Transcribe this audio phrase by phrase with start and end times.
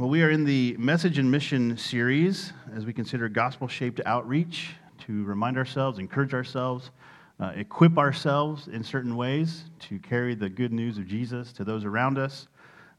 [0.00, 4.70] Well, we are in the Message and Mission series as we consider gospel shaped outreach
[5.00, 6.90] to remind ourselves, encourage ourselves,
[7.38, 11.84] uh, equip ourselves in certain ways to carry the good news of Jesus to those
[11.84, 12.48] around us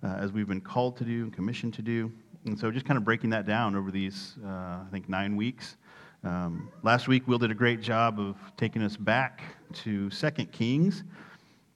[0.03, 2.11] uh, as we've been called to do and commissioned to do.
[2.45, 5.77] And so, just kind of breaking that down over these, uh, I think, nine weeks.
[6.23, 9.41] Um, last week, Will did a great job of taking us back
[9.73, 11.03] to Second Kings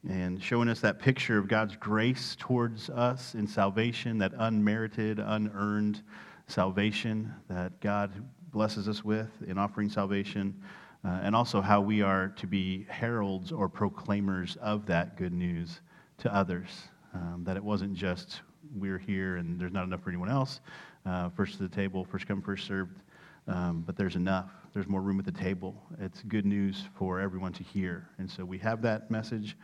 [0.07, 6.03] and showing us that picture of God's grace towards us in salvation, that unmerited, unearned
[6.47, 8.11] salvation that God
[8.51, 10.61] blesses us with in offering salvation,
[11.03, 15.81] uh, and also how we are to be heralds or proclaimers of that good news
[16.19, 16.69] to others.
[17.13, 18.41] Um, that it wasn't just
[18.75, 20.59] we're here and there's not enough for anyone else,
[21.05, 22.99] uh, first to the table, first come, first served,
[23.47, 24.51] um, but there's enough.
[24.73, 25.81] There's more room at the table.
[25.99, 28.09] It's good news for everyone to hear.
[28.17, 29.55] And so we have that message.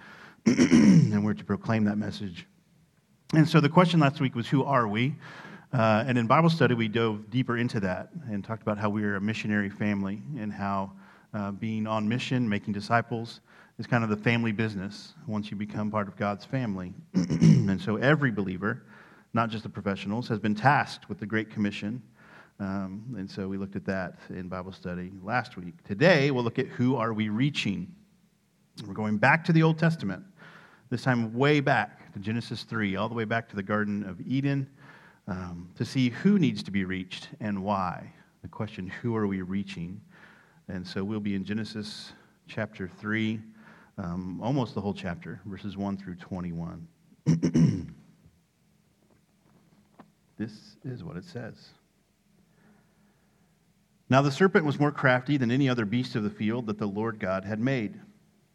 [0.45, 2.48] and we're to proclaim that message.
[3.34, 5.16] And so the question last week was, Who are we?
[5.72, 9.04] Uh, and in Bible study, we dove deeper into that and talked about how we
[9.04, 10.91] are a missionary family and how
[11.34, 13.40] uh, being on mission, making disciples,
[13.77, 16.93] is kind of the family business once you become part of God's family.
[17.13, 18.84] and so every believer,
[19.34, 22.02] not just the professionals, has been tasked with the Great Commission.
[22.60, 25.82] Um, and so we looked at that in Bible study last week.
[25.87, 27.93] Today, we'll look at who are we reaching?
[28.85, 30.26] We're going back to the Old Testament
[30.91, 34.20] this time way back to Genesis 3, all the way back to the Garden of
[34.27, 34.70] Eden,
[35.25, 38.11] um, to see who needs to be reached and why.
[38.41, 40.01] The question, who are we reaching?
[40.67, 42.12] And so we'll be in Genesis
[42.45, 43.39] chapter 3,
[43.97, 46.85] um, almost the whole chapter, verses 1 through 21.
[50.37, 51.69] this is what it says.
[54.09, 56.85] Now the serpent was more crafty than any other beast of the field that the
[56.85, 57.97] Lord God had made.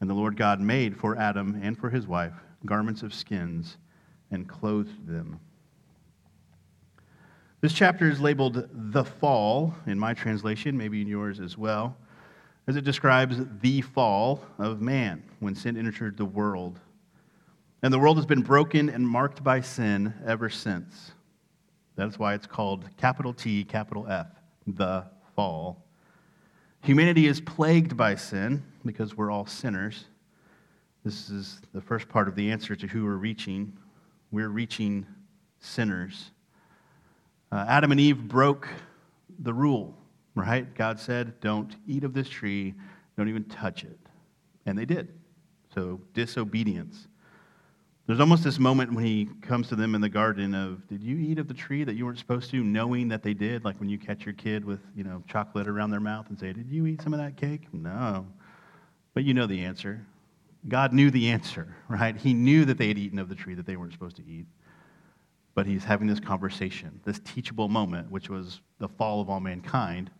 [0.00, 2.34] And the Lord God made for Adam and for his wife
[2.64, 3.76] garments of skins
[4.30, 5.38] and clothed them.
[7.60, 11.96] This chapter is labeled The Fall in my translation, maybe in yours as well,
[12.66, 16.78] as it describes the fall of man when sin entered the world.
[17.82, 21.12] And the world has been broken and marked by sin ever since.
[21.94, 24.26] That's why it's called capital T, capital F,
[24.66, 25.04] the
[25.34, 25.85] fall.
[26.82, 30.04] Humanity is plagued by sin because we're all sinners.
[31.04, 33.76] This is the first part of the answer to who we're reaching.
[34.30, 35.06] We're reaching
[35.60, 36.30] sinners.
[37.52, 38.68] Uh, Adam and Eve broke
[39.38, 39.96] the rule,
[40.34, 40.72] right?
[40.74, 42.74] God said, don't eat of this tree,
[43.16, 43.98] don't even touch it.
[44.66, 45.08] And they did.
[45.74, 47.08] So disobedience.
[48.06, 51.18] There's almost this moment when he comes to them in the garden of, did you
[51.18, 53.64] eat of the tree that you weren't supposed to, knowing that they did?
[53.64, 56.52] Like when you catch your kid with, you know, chocolate around their mouth and say,
[56.52, 57.62] did you eat some of that cake?
[57.72, 58.24] No.
[59.12, 60.06] But you know the answer.
[60.68, 62.16] God knew the answer, right?
[62.16, 64.46] He knew that they had eaten of the tree that they weren't supposed to eat.
[65.56, 70.12] But he's having this conversation, this teachable moment, which was the fall of all mankind,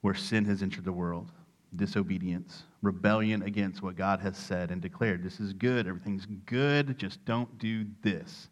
[0.00, 1.32] where sin has entered the world
[1.76, 5.22] disobedience, rebellion against what God has said and declared.
[5.22, 8.48] This is good, everything's good, just don't do this.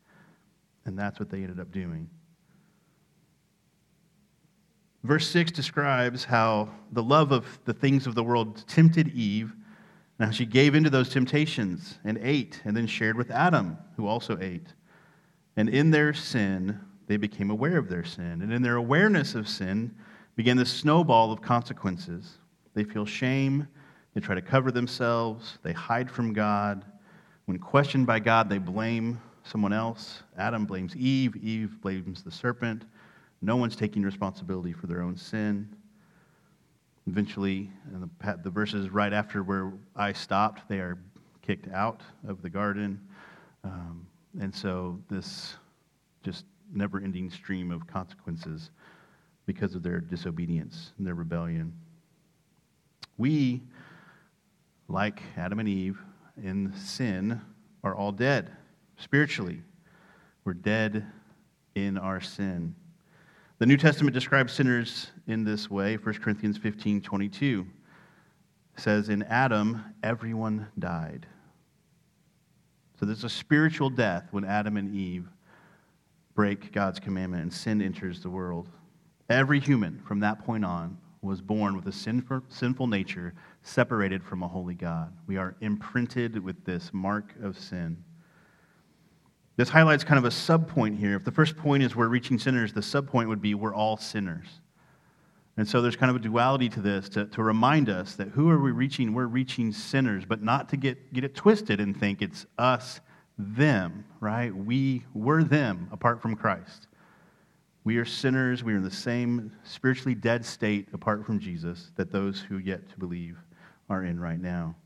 [0.84, 2.08] And that's what they ended up doing.
[5.04, 9.52] Verse 6 describes how the love of the things of the world tempted Eve.
[10.18, 14.38] Now she gave into those temptations and ate, and then shared with Adam, who also
[14.40, 14.74] ate.
[15.56, 18.42] And in their sin, they became aware of their sin.
[18.42, 19.94] And in their awareness of sin,
[20.36, 22.37] began the snowball of consequences.
[22.78, 23.66] They feel shame.
[24.14, 25.58] They try to cover themselves.
[25.64, 26.84] They hide from God.
[27.46, 30.22] When questioned by God, they blame someone else.
[30.36, 31.34] Adam blames Eve.
[31.42, 32.84] Eve blames the serpent.
[33.42, 35.68] No one's taking responsibility for their own sin.
[37.08, 40.98] Eventually, the, the verses right after where I stopped, they are
[41.42, 43.00] kicked out of the garden.
[43.64, 44.06] Um,
[44.40, 45.56] and so, this
[46.22, 48.70] just never ending stream of consequences
[49.46, 51.72] because of their disobedience and their rebellion.
[53.18, 53.62] We,
[54.86, 55.98] like Adam and Eve,
[56.42, 57.40] in sin,
[57.82, 58.50] are all dead
[58.96, 59.60] spiritually.
[60.44, 61.04] We're dead
[61.74, 62.74] in our sin.
[63.58, 65.96] The New Testament describes sinners in this way.
[65.96, 67.66] 1 Corinthians 15 22
[68.76, 71.26] says, In Adam, everyone died.
[73.00, 75.28] So there's a spiritual death when Adam and Eve
[76.34, 78.68] break God's commandment and sin enters the world.
[79.28, 84.42] Every human from that point on was born with a sinful, sinful nature separated from
[84.42, 85.12] a holy God.
[85.26, 88.04] We are imprinted with this mark of sin.
[89.56, 91.16] This highlights kind of a subpoint here.
[91.16, 94.46] If the first point is we're reaching sinners, the subpoint would be we're all sinners.
[95.56, 98.48] And so there's kind of a duality to this to, to remind us that who
[98.48, 99.12] are we reaching?
[99.12, 103.00] We're reaching sinners, but not to get, get it twisted and think it's us,
[103.36, 104.54] them, right?
[104.54, 106.86] We, we're them apart from Christ.
[107.88, 108.62] We are sinners.
[108.62, 112.86] We are in the same spiritually dead state apart from Jesus that those who yet
[112.90, 113.38] to believe
[113.88, 114.76] are in right now.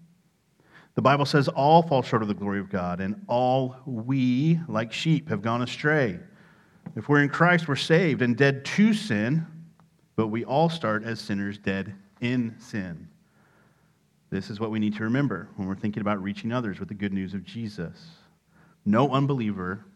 [0.95, 4.93] The Bible says all fall short of the glory of God, and all we, like
[4.93, 6.21] sheep, have gone astray.
[6.95, 9.49] If we're in Christ, we're saved and dead to sin,
[10.15, 13.09] but we all start as sinners dead in sin.
[14.31, 16.95] This is what we need to remember when we're thinking about reaching others with the
[16.95, 18.01] good news of Jesus.
[18.87, 19.87] No unbeliever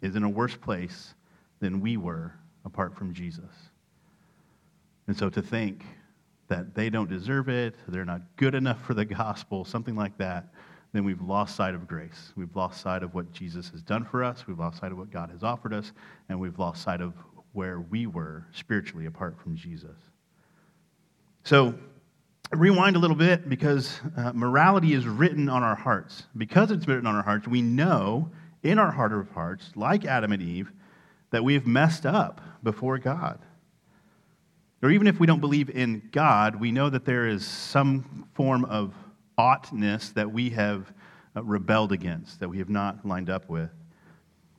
[0.00, 1.14] is in a worse place
[1.58, 3.50] than we were apart from Jesus.
[5.06, 5.84] And so to think
[6.48, 10.52] that they don't deserve it, they're not good enough for the gospel, something like that,
[10.92, 12.32] then we've lost sight of grace.
[12.36, 15.10] We've lost sight of what Jesus has done for us, we've lost sight of what
[15.10, 15.92] God has offered us,
[16.28, 17.14] and we've lost sight of
[17.52, 19.96] where we were spiritually apart from Jesus.
[21.44, 21.74] So,
[22.52, 26.24] rewind a little bit because uh, morality is written on our hearts.
[26.36, 28.30] Because it's written on our hearts, we know
[28.62, 30.70] in our heart of hearts, like Adam and Eve,
[31.32, 33.40] that we have messed up before God.
[34.82, 38.64] Or even if we don't believe in God, we know that there is some form
[38.64, 38.94] of
[39.38, 40.92] oughtness that we have
[41.36, 43.70] uh, rebelled against, that we have not lined up with.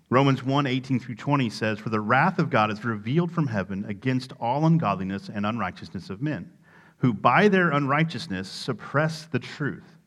[0.09, 3.85] Romans 1 18 through 20 says, For the wrath of God is revealed from heaven
[3.85, 6.51] against all ungodliness and unrighteousness of men,
[6.97, 9.97] who by their unrighteousness suppress the truth.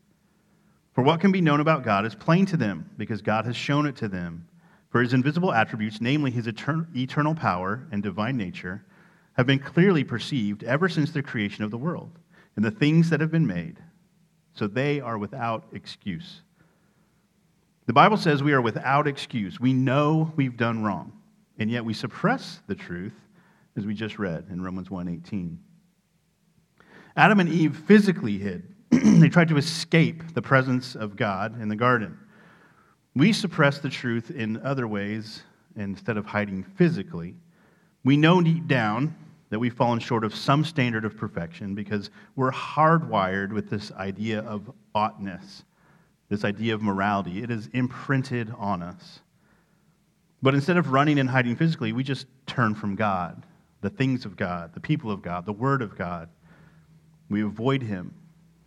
[0.93, 3.85] For what can be known about God is plain to them, because God has shown
[3.85, 4.46] it to them.
[4.89, 8.85] For his invisible attributes, namely his eternal power and divine nature,
[9.33, 12.17] have been clearly perceived ever since the creation of the world
[12.55, 13.77] and the things that have been made.
[14.53, 16.41] So they are without excuse.
[17.85, 19.59] The Bible says we are without excuse.
[19.59, 21.13] We know we've done wrong,
[21.59, 23.13] and yet we suppress the truth,
[23.77, 25.57] as we just read in Romans 1:18.
[27.15, 28.73] Adam and Eve physically hid.
[28.89, 32.17] they tried to escape the presence of God in the garden.
[33.17, 35.41] We suppress the truth in other ways
[35.75, 37.33] instead of hiding physically.
[38.03, 39.15] We know deep down
[39.49, 44.41] that we've fallen short of some standard of perfection because we're hardwired with this idea
[44.41, 45.63] of oughtness,
[46.29, 47.41] this idea of morality.
[47.41, 49.21] It is imprinted on us.
[50.43, 53.47] But instead of running and hiding physically, we just turn from God,
[53.81, 56.29] the things of God, the people of God, the Word of God.
[57.31, 58.13] We avoid Him.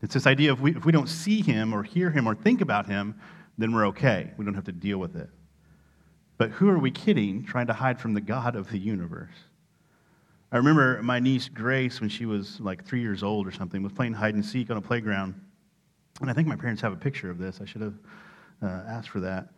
[0.02, 2.60] It's this idea of we, if we don't see Him or hear Him or think
[2.60, 3.14] about Him,
[3.60, 4.30] then we're okay.
[4.36, 5.28] We don't have to deal with it.
[6.38, 9.34] But who are we kidding trying to hide from the God of the universe?
[10.52, 13.92] I remember my niece Grace, when she was like three years old or something, was
[13.92, 15.34] playing hide and seek on a playground.
[16.20, 17.60] And I think my parents have a picture of this.
[17.62, 17.94] I should have
[18.62, 19.50] uh, asked for that.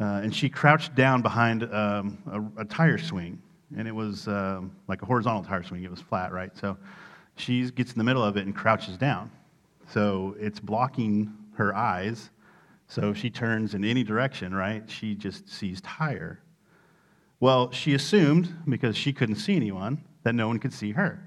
[0.00, 3.42] Uh, and she crouched down behind um, a, a, tire swing.
[3.76, 6.56] And it was um, like a horizontal tire swing, it was flat, right?
[6.56, 6.76] So
[7.36, 9.30] she gets in the middle of it and crouches down.
[9.90, 12.30] So it's blocking her eyes.
[12.88, 14.82] So she turns in any direction, right?
[14.90, 16.40] She just sees tire.
[17.38, 21.22] Well, she assumed, because she couldn't see anyone, that no one could see her.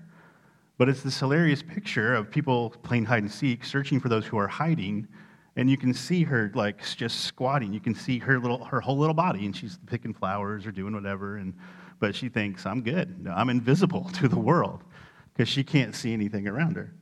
[0.78, 4.38] But it's this hilarious picture of people playing hide and seek, searching for those who
[4.38, 5.08] are hiding,
[5.56, 7.72] and you can see her like just squatting.
[7.72, 10.94] You can see her little, her whole little body, and she's picking flowers or doing
[10.94, 11.38] whatever.
[11.38, 11.54] And
[12.00, 13.28] but she thinks I'm good.
[13.32, 14.84] I'm invisible to the world
[15.34, 16.94] because she can't see anything around her.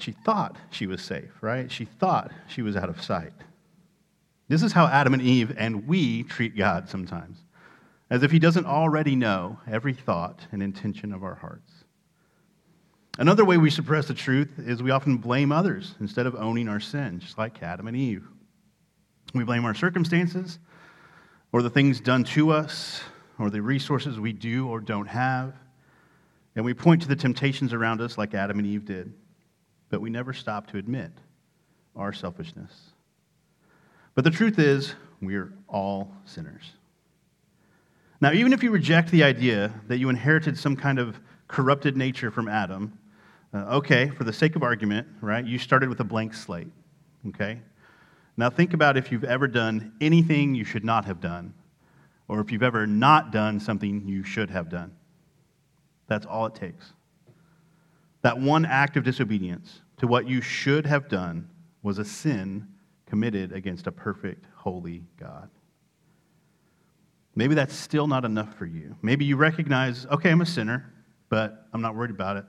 [0.00, 1.70] She thought she was safe, right?
[1.70, 3.32] She thought she was out of sight.
[4.48, 7.38] This is how Adam and Eve and we treat God sometimes
[8.10, 11.72] as if he doesn't already know every thought and intention of our hearts.
[13.18, 16.80] Another way we suppress the truth is we often blame others instead of owning our
[16.80, 18.26] sin, just like Adam and Eve.
[19.32, 20.58] We blame our circumstances,
[21.52, 23.00] or the things done to us,
[23.38, 25.54] or the resources we do or don't have,
[26.56, 29.12] and we point to the temptations around us like Adam and Eve did,
[29.90, 31.10] but we never stop to admit
[31.96, 32.72] our selfishness.
[34.14, 36.72] But the truth is, we're all sinners.
[38.20, 42.30] Now, even if you reject the idea that you inherited some kind of corrupted nature
[42.30, 42.98] from Adam,
[43.52, 46.68] uh, okay, for the sake of argument, right, you started with a blank slate,
[47.28, 47.60] okay?
[48.36, 51.54] Now, think about if you've ever done anything you should not have done,
[52.28, 54.92] or if you've ever not done something you should have done.
[56.06, 56.92] That's all it takes.
[58.22, 61.48] That one act of disobedience to what you should have done
[61.82, 62.68] was a sin
[63.06, 65.48] committed against a perfect, holy God.
[67.34, 68.96] Maybe that's still not enough for you.
[69.02, 70.92] Maybe you recognize, okay, I'm a sinner,
[71.28, 72.44] but I'm not worried about it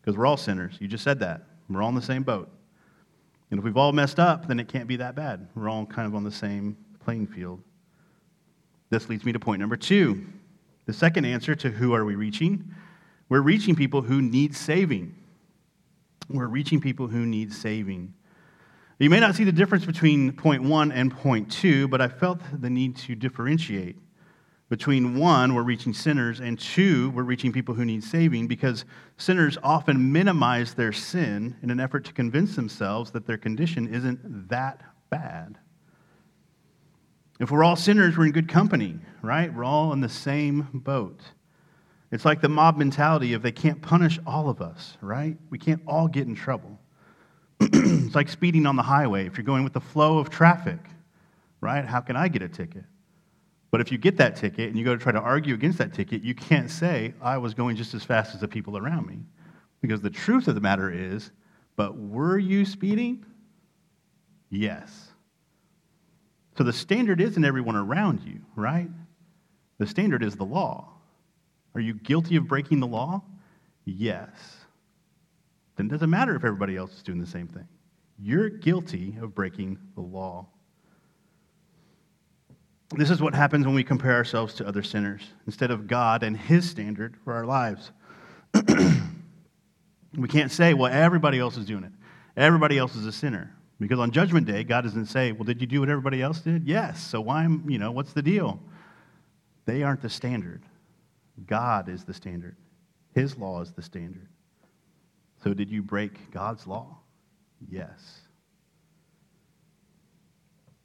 [0.00, 0.76] because we're all sinners.
[0.80, 1.42] You just said that.
[1.68, 2.50] We're all in the same boat.
[3.50, 5.48] And if we've all messed up, then it can't be that bad.
[5.54, 7.60] We're all kind of on the same playing field.
[8.90, 10.24] This leads me to point number two.
[10.86, 12.74] The second answer to who are we reaching?
[13.30, 15.14] We're reaching people who need saving.
[16.28, 18.12] We're reaching people who need saving.
[18.98, 22.40] You may not see the difference between point one and point two, but I felt
[22.52, 23.96] the need to differentiate.
[24.68, 28.84] Between one, we're reaching sinners, and two, we're reaching people who need saving because
[29.16, 34.48] sinners often minimize their sin in an effort to convince themselves that their condition isn't
[34.48, 35.56] that bad.
[37.38, 39.54] If we're all sinners, we're in good company, right?
[39.54, 41.20] We're all in the same boat.
[42.12, 45.36] It's like the mob mentality of they can't punish all of us, right?
[45.48, 46.78] We can't all get in trouble.
[47.60, 49.26] it's like speeding on the highway.
[49.26, 50.80] If you're going with the flow of traffic,
[51.60, 51.84] right?
[51.84, 52.84] How can I get a ticket?
[53.70, 55.94] But if you get that ticket and you go to try to argue against that
[55.94, 59.20] ticket, you can't say, I was going just as fast as the people around me.
[59.80, 61.30] Because the truth of the matter is,
[61.76, 63.24] but were you speeding?
[64.50, 65.12] Yes.
[66.58, 68.90] So the standard isn't everyone around you, right?
[69.78, 70.88] The standard is the law.
[71.74, 73.22] Are you guilty of breaking the law?
[73.84, 74.60] Yes
[75.80, 77.66] then it doesn't matter if everybody else is doing the same thing.
[78.18, 80.46] You're guilty of breaking the law.
[82.90, 86.36] This is what happens when we compare ourselves to other sinners instead of God and
[86.36, 87.92] His standard for our lives.
[90.18, 91.92] we can't say, well, everybody else is doing it.
[92.36, 93.56] Everybody else is a sinner.
[93.78, 96.66] Because on Judgment Day, God doesn't say, well, did you do what everybody else did?
[96.66, 97.02] Yes.
[97.02, 98.60] So why, you know, what's the deal?
[99.64, 100.62] They aren't the standard.
[101.46, 102.56] God is the standard.
[103.14, 104.28] His law is the standard.
[105.42, 106.98] So, did you break God's law?
[107.68, 108.20] Yes.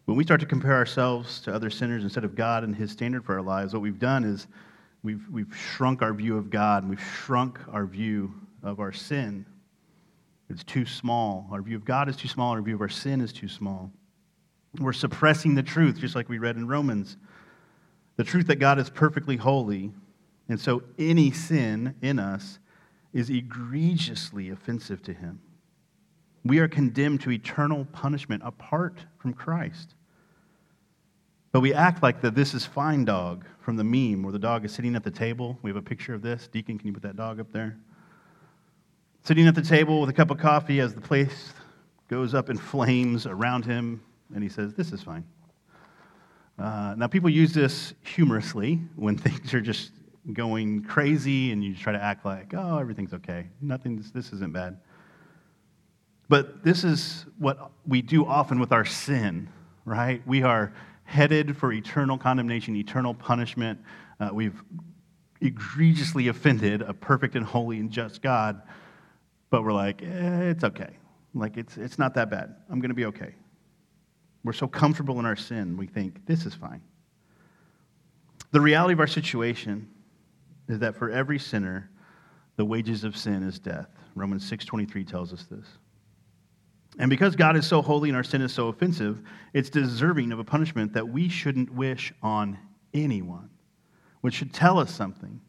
[0.06, 3.26] When we start to compare ourselves to other sinners instead of God and His standard
[3.26, 4.48] for our lives, what we've done is
[5.04, 8.34] we've, we've shrunk our view of God and we've shrunk our view
[8.64, 9.46] of our sin.
[10.50, 11.48] It's too small.
[11.52, 12.52] Our view of God is too small.
[12.52, 13.92] Our view of our sin is too small.
[14.80, 17.18] We're suppressing the truth, just like we read in Romans.
[18.18, 19.92] The truth that God is perfectly holy.
[20.48, 22.60] And so any sin in us
[23.14, 25.40] is egregiously offensive to him.
[26.44, 29.96] We are condemned to eternal punishment apart from Christ.
[31.52, 34.66] But we act like the this is fine dog from the meme where the dog
[34.66, 35.58] is sitting at the table.
[35.62, 36.48] We have a picture of this.
[36.50, 37.78] Deacon, can you put that dog up there?
[39.24, 41.54] Sitting at the table with a cup of coffee as the place
[42.10, 45.24] goes up in flames around him, and he says, This is fine.
[46.60, 49.92] Uh, now, people use this humorously when things are just
[50.34, 53.48] going crazy and you try to act like, oh, everything's okay.
[53.62, 54.79] Nothing, this isn't bad.
[56.27, 59.48] But this is what we do often with our sin,
[59.86, 60.25] right?
[60.25, 63.79] We are headed for eternal condemnation, eternal punishment.
[64.20, 64.63] Uh, we've
[65.41, 68.62] egregiously offended a perfect and holy and just God,
[69.51, 70.98] but we're like, eh, it's okay.
[71.36, 72.55] Like, it's, it's not that bad.
[72.70, 73.36] I'm going to be okay.
[74.44, 76.82] We're so comfortable in our sin, we think, this is fine.
[78.51, 79.89] The reality of our situation
[80.67, 81.89] is that for every sinner,
[82.55, 83.89] the wages of sin is death.
[84.15, 85.65] Romans 6:23 tells us this.
[86.98, 89.22] And because God is so holy and our sin is so offensive,
[89.53, 92.57] it's deserving of a punishment that we shouldn't wish on
[92.93, 93.50] anyone,
[94.22, 95.41] which should tell us something.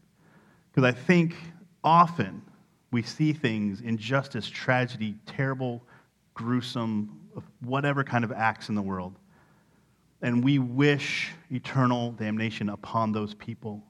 [0.70, 1.36] Because I think
[1.84, 2.42] often
[2.90, 5.86] we see things, injustice, tragedy, terrible,
[6.34, 7.20] gruesome,
[7.60, 9.18] whatever kind of acts in the world,
[10.22, 13.84] and we wish eternal damnation upon those people.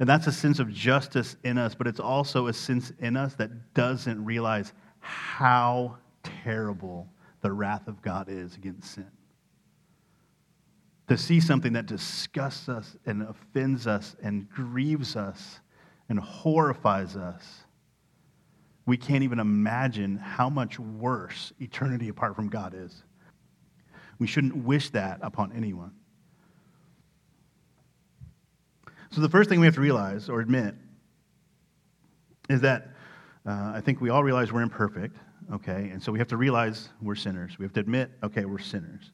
[0.00, 3.34] And that's a sense of justice in us, but it's also a sense in us
[3.34, 7.06] that doesn't realize how terrible
[7.42, 9.06] the wrath of God is against sin.
[11.08, 15.60] To see something that disgusts us and offends us and grieves us
[16.08, 17.66] and horrifies us,
[18.86, 23.02] we can't even imagine how much worse eternity apart from God is.
[24.18, 25.92] We shouldn't wish that upon anyone.
[29.10, 30.74] So, the first thing we have to realize or admit
[32.48, 32.88] is that
[33.46, 35.16] uh, I think we all realize we're imperfect
[35.52, 35.90] okay?
[35.92, 37.58] And so we have to realize we're sinners.
[37.58, 39.12] We have to admit, okay, we're sinners.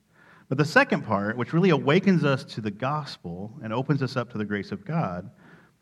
[0.48, 4.30] But the second part, which really awakens us to the gospel and opens us up
[4.32, 5.30] to the grace of God,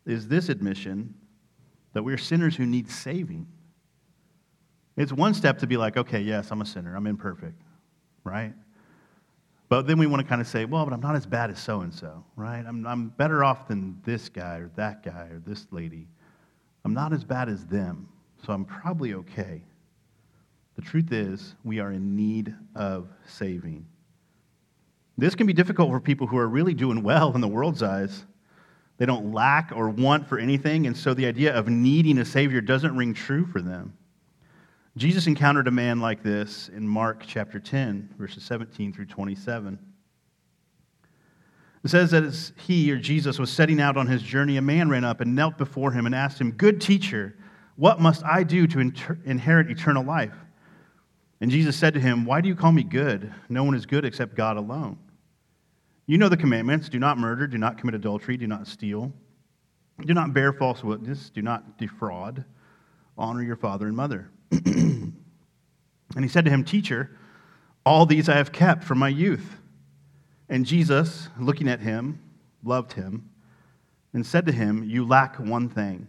[0.05, 1.13] is this admission
[1.93, 3.47] that we're sinners who need saving.
[4.97, 7.61] It's one step to be like, okay, yes, I'm a sinner, I'm imperfect,
[8.23, 8.53] right?
[9.67, 11.59] But then we want to kind of say, well, but I'm not as bad as
[11.59, 12.63] so and so, right?
[12.65, 16.07] I'm, I'm better off than this guy or that guy or this lady.
[16.83, 18.07] I'm not as bad as them,
[18.45, 19.63] so I'm probably okay.
[20.75, 23.85] The truth is, we are in need of saving.
[25.17, 28.25] This can be difficult for people who are really doing well in the world's eyes.
[28.97, 32.61] They don't lack or want for anything, and so the idea of needing a Savior
[32.61, 33.93] doesn't ring true for them.
[34.97, 39.77] Jesus encountered a man like this in Mark chapter 10, verses 17 through 27.
[41.83, 44.89] It says that as he or Jesus was setting out on his journey, a man
[44.89, 47.35] ran up and knelt before him and asked him, Good teacher,
[47.75, 50.33] what must I do to inter- inherit eternal life?
[51.41, 53.33] And Jesus said to him, Why do you call me good?
[53.49, 54.97] No one is good except God alone.
[56.07, 59.11] You know the commandments do not murder, do not commit adultery, do not steal,
[60.05, 62.45] do not bear false witness, do not defraud,
[63.17, 64.29] honor your father and mother.
[64.65, 65.13] and
[66.23, 67.17] he said to him, Teacher,
[67.85, 69.57] all these I have kept from my youth.
[70.49, 72.19] And Jesus, looking at him,
[72.63, 73.29] loved him,
[74.13, 76.07] and said to him, You lack one thing.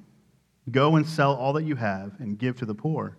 [0.70, 3.16] Go and sell all that you have and give to the poor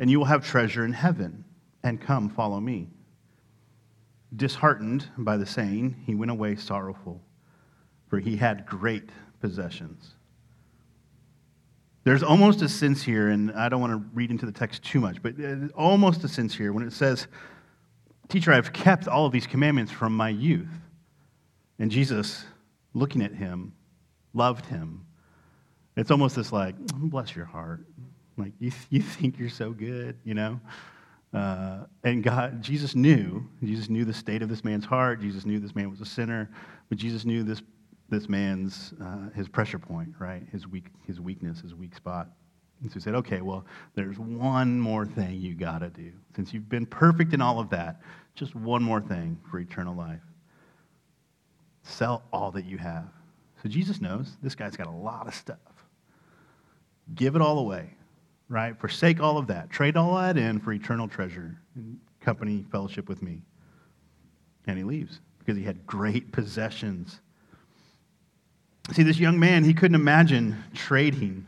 [0.00, 1.44] and you will have treasure in heaven.
[1.84, 2.88] And come, follow me.
[4.34, 7.22] Disheartened by the saying, he went away sorrowful,
[8.08, 10.14] for he had great possessions.
[12.02, 15.00] There's almost a sense here, and I don't want to read into the text too
[15.00, 15.34] much, but
[15.74, 17.26] almost a sense here when it says,
[18.28, 20.70] Teacher, I've kept all of these commandments from my youth.
[21.80, 22.44] And Jesus,
[22.94, 23.72] looking at him,
[24.34, 25.04] loved him.
[25.96, 27.84] It's almost this like, bless your heart.
[28.36, 30.60] Like, you, you think you're so good, you know?
[31.34, 33.48] Uh, and God, Jesus knew.
[33.62, 35.20] Jesus knew the state of this man's heart.
[35.20, 36.50] Jesus knew this man was a sinner,
[36.88, 37.62] but Jesus knew this,
[38.10, 40.42] this man's, uh, his pressure point, right?
[40.52, 42.28] His, weak, his weakness, his weak spot.
[42.82, 46.12] And so he said, okay, well, there's one more thing you got to do.
[46.34, 48.00] Since you've been perfect in all of that,
[48.34, 50.20] just one more thing for eternal life.
[51.82, 53.08] Sell all that you have.
[53.62, 55.58] So Jesus knows this guy's got a lot of stuff.
[57.14, 57.94] Give it all away
[58.50, 58.78] right?
[58.78, 59.70] Forsake all of that.
[59.70, 63.40] Trade all that in for eternal treasure and company, fellowship with me.
[64.66, 67.20] And he leaves because he had great possessions.
[68.92, 71.46] See, this young man, he couldn't imagine trading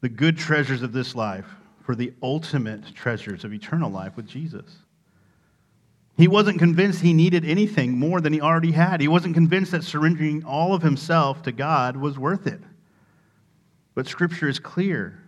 [0.00, 1.46] the good treasures of this life
[1.84, 4.64] for the ultimate treasures of eternal life with Jesus.
[6.16, 9.00] He wasn't convinced he needed anything more than he already had.
[9.00, 12.60] He wasn't convinced that surrendering all of himself to God was worth it.
[13.94, 15.18] But Scripture is clear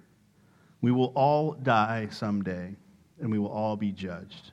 [0.81, 2.75] we will all die someday,
[3.21, 4.53] and we will all be judged.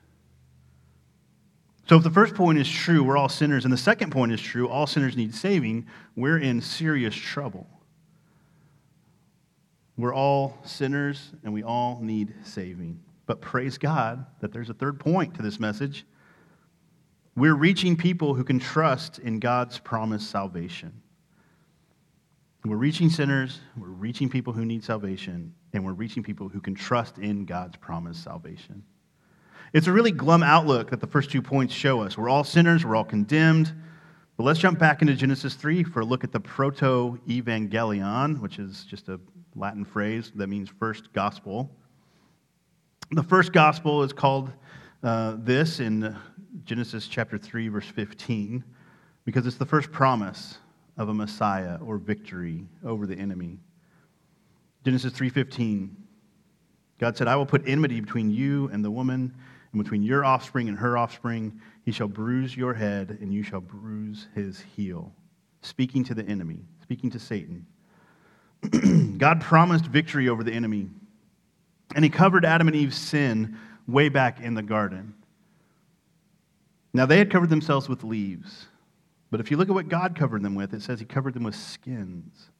[1.90, 4.40] So, if the first point is true, we're all sinners, and the second point is
[4.40, 7.66] true, all sinners need saving, we're in serious trouble.
[9.96, 13.00] We're all sinners, and we all need saving.
[13.26, 16.06] But praise God that there's a third point to this message.
[17.34, 20.92] We're reaching people who can trust in God's promised salvation.
[22.64, 26.76] We're reaching sinners, we're reaching people who need salvation, and we're reaching people who can
[26.76, 28.84] trust in God's promised salvation.
[29.72, 32.18] It's a really glum outlook that the first two points show us.
[32.18, 33.72] We're all sinners, we're all condemned.
[34.36, 38.58] But let's jump back into Genesis 3 for a look at the proto evangelion, which
[38.58, 39.20] is just a
[39.54, 41.70] Latin phrase that means first gospel.
[43.12, 44.50] The first gospel is called
[45.04, 46.16] uh, this in
[46.64, 48.64] Genesis chapter 3, verse 15,
[49.24, 50.58] because it's the first promise
[50.96, 53.58] of a Messiah or victory over the enemy.
[54.84, 55.90] Genesis 3:15
[56.98, 59.34] God said, "I will put enmity between you and the woman,
[59.72, 61.60] and between your offspring and her offspring.
[61.84, 65.12] He shall bruise your head, and you shall bruise his heel."
[65.62, 67.66] Speaking to the enemy, speaking to Satan.
[69.18, 70.88] God promised victory over the enemy,
[71.94, 73.56] and he covered Adam and Eve's sin
[73.86, 75.14] way back in the garden.
[76.92, 78.66] Now, they had covered themselves with leaves,
[79.30, 81.44] but if you look at what God covered them with, it says he covered them
[81.44, 82.50] with skins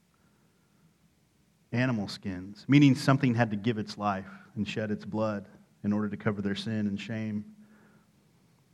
[1.72, 5.46] animal skins, meaning something had to give its life and shed its blood
[5.84, 7.44] in order to cover their sin and shame.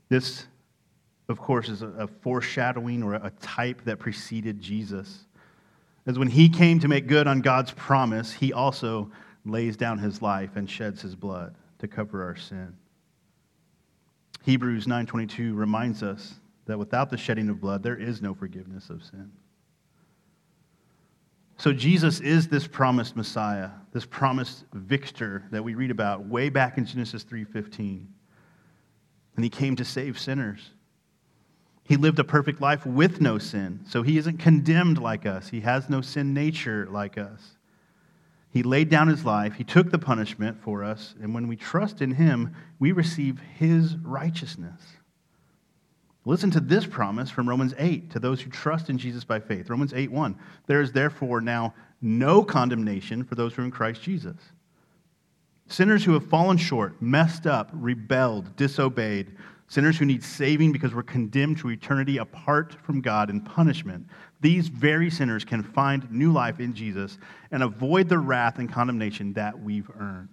[0.08, 0.46] This,
[1.28, 5.26] of course, is a foreshadowing or a type that preceded Jesus.
[6.06, 9.10] As when he came to make good on God's promise, he also
[9.44, 12.76] lays down his life and sheds his blood to cover our sin.
[14.44, 19.02] Hebrews 9:22 reminds us that without the shedding of blood there is no forgiveness of
[19.02, 19.32] sin.
[21.58, 26.76] So Jesus is this promised Messiah, this promised victor that we read about way back
[26.76, 28.08] in Genesis 3:15.
[29.36, 30.72] And he came to save sinners.
[31.82, 35.48] He lived a perfect life with no sin, so he isn't condemned like us.
[35.48, 37.56] He has no sin nature like us.
[38.50, 42.00] He laid down his life, he took the punishment for us, and when we trust
[42.00, 44.80] in him, we receive his righteousness.
[46.26, 49.70] Listen to this promise from Romans 8 to those who trust in Jesus by faith.
[49.70, 50.36] Romans 8 1.
[50.66, 54.36] There is therefore now no condemnation for those who are in Christ Jesus.
[55.68, 59.36] Sinners who have fallen short, messed up, rebelled, disobeyed,
[59.68, 64.06] sinners who need saving because we're condemned to eternity apart from God in punishment,
[64.40, 67.18] these very sinners can find new life in Jesus
[67.52, 70.28] and avoid the wrath and condemnation that we've earned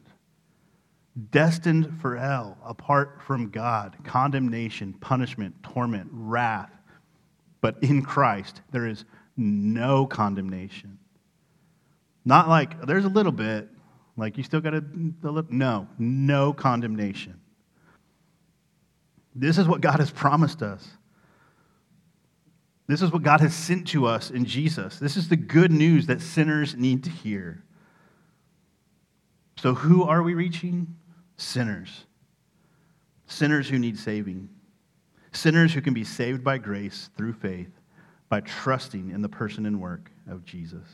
[1.32, 6.72] destined for hell apart from God, condemnation, punishment, torment, wrath.
[7.62, 9.06] But in Christ, there is
[9.38, 10.98] no condemnation.
[12.26, 13.70] Not like there's a little bit,
[14.18, 14.84] like you still got to,
[15.50, 17.40] no, no condemnation.
[19.36, 20.88] This is what God has promised us.
[22.88, 25.00] This is what God has sent to us in Jesus.
[25.00, 27.64] This is the good news that sinners need to hear.
[29.58, 30.96] So, who are we reaching?
[31.38, 32.06] Sinners.
[33.28, 34.50] Sinners who need saving.
[35.32, 37.72] Sinners who can be saved by grace through faith
[38.30, 40.88] by trusting in the person and work of Jesus.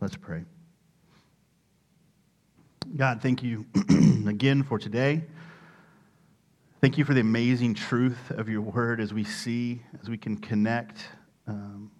[0.00, 0.44] Let's pray.
[2.96, 3.64] God, thank you
[4.26, 5.22] again for today.
[6.80, 10.36] Thank you for the amazing truth of your word as we see, as we can
[10.36, 11.06] connect
[11.46, 11.90] um,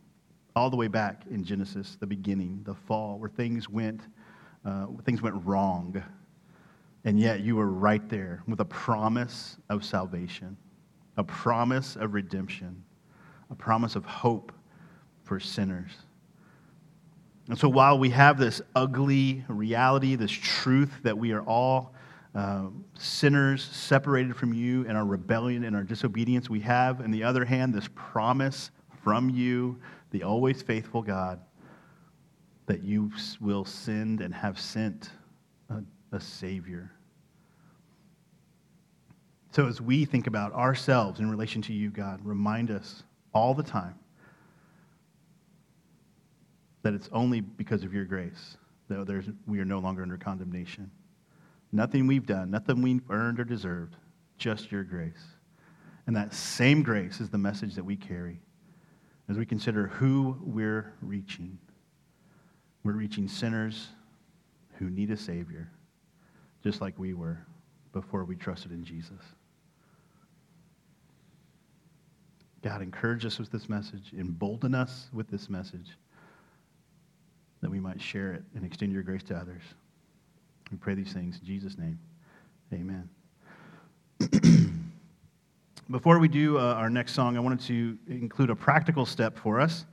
[0.57, 4.01] all the way back in Genesis, the beginning, the fall, where things went,
[4.64, 6.03] uh, things went wrong
[7.05, 10.57] and yet you were right there with a promise of salvation,
[11.17, 12.83] a promise of redemption,
[13.51, 14.53] a promise of hope
[15.25, 15.91] for sinners.
[17.49, 21.95] And so while we have this ugly reality, this truth that we are all
[22.35, 27.25] uh, sinners separated from you in our rebellion and our disobedience, we have, on the
[27.25, 28.71] other hand, this promise
[29.03, 29.79] from you,
[30.12, 31.41] the always faithful God,
[32.67, 33.11] that you
[33.41, 35.11] will send and have sent
[36.12, 36.90] a Savior.
[39.51, 43.03] So as we think about ourselves in relation to you, God, remind us
[43.35, 43.94] all the time
[46.83, 48.57] that it's only because of your grace
[48.88, 50.90] that there's, we are no longer under condemnation.
[51.70, 53.96] Nothing we've done, nothing we've earned or deserved,
[54.37, 55.22] just your grace.
[56.07, 58.40] And that same grace is the message that we carry
[59.29, 61.59] as we consider who we're reaching.
[62.85, 63.88] We're reaching sinners
[64.79, 65.70] who need a Savior
[66.62, 67.38] just like we were
[67.92, 69.20] before we trusted in Jesus.
[72.62, 75.90] God, encourage us with this message, embolden us with this message,
[77.61, 79.62] that we might share it and extend your grace to others.
[80.70, 81.98] We pray these things in Jesus' name.
[82.72, 83.09] Amen.
[85.90, 89.61] Before we do uh, our next song, I wanted to include a practical step for
[89.61, 89.85] us.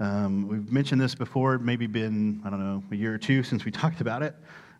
[0.00, 3.64] Um, we've mentioned this before, maybe been, I don't know, a year or two since
[3.64, 4.34] we talked about it.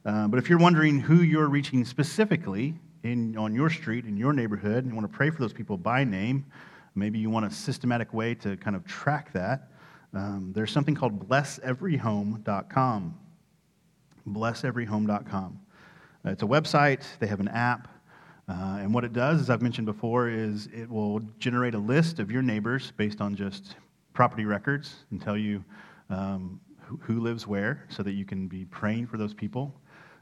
[0.05, 4.33] Uh, but if you're wondering who you're reaching specifically in, on your street, in your
[4.33, 6.47] neighborhood, and you want to pray for those people by name,
[6.95, 9.71] maybe you want a systematic way to kind of track that,
[10.15, 13.19] um, there's something called blesseveryhome.com.
[14.27, 15.61] Blesseveryhome.com.
[16.25, 17.89] Uh, it's a website, they have an app.
[18.49, 22.19] Uh, and what it does, as I've mentioned before, is it will generate a list
[22.19, 23.77] of your neighbors based on just
[24.15, 25.63] property records and tell you
[26.09, 29.79] um, who, who lives where so that you can be praying for those people.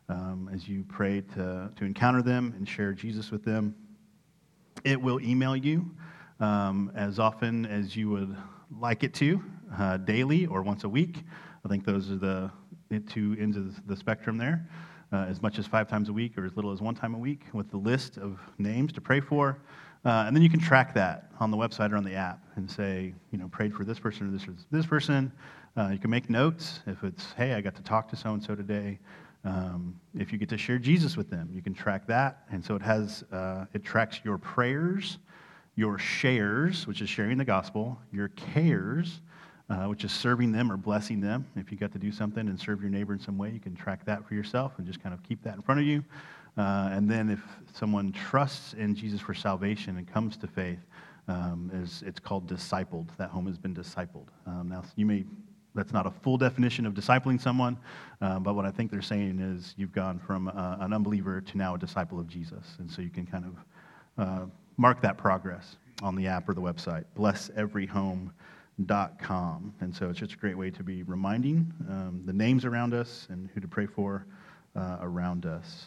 [0.08, 3.74] Um, as you pray to, to encounter them and share Jesus with them.
[4.84, 5.90] It will email you
[6.40, 8.36] um, as often as you would
[8.80, 9.42] like it to,
[9.78, 11.24] uh, daily or once a week.
[11.64, 12.50] I think those are the
[13.08, 14.68] two ends of the spectrum there.
[15.12, 17.18] Uh, as much as five times a week or as little as one time a
[17.18, 19.56] week with the list of names to pray for.
[20.04, 22.68] Uh, and then you can track that on the website or on the app and
[22.68, 25.30] say, you know, prayed for this person or this, or this person.
[25.76, 28.42] Uh, you can make notes if it's, hey, I got to talk to so and
[28.42, 28.98] so today.
[29.46, 32.42] Um, if you get to share Jesus with them, you can track that.
[32.50, 35.18] And so it has, uh, it tracks your prayers,
[35.76, 39.20] your shares, which is sharing the gospel, your cares,
[39.70, 41.46] uh, which is serving them or blessing them.
[41.54, 43.76] If you got to do something and serve your neighbor in some way, you can
[43.76, 46.04] track that for yourself and just kind of keep that in front of you.
[46.56, 47.40] Uh, and then if
[47.72, 50.80] someone trusts in Jesus for salvation and comes to faith,
[51.28, 53.08] um, is, it's called discipled.
[53.16, 54.28] That home has been discipled.
[54.46, 55.24] Um, now, you may,
[55.76, 57.78] that's not a full definition of discipling someone,
[58.20, 61.58] uh, but what I think they're saying is you've gone from uh, an unbeliever to
[61.58, 62.64] now a disciple of Jesus.
[62.78, 63.54] And so you can kind of
[64.18, 67.04] uh, mark that progress on the app or the website.
[67.14, 68.32] Bless every home.
[69.80, 73.26] And so it's just a great way to be reminding um, the names around us
[73.30, 74.26] and who to pray for
[74.74, 75.84] uh, around us.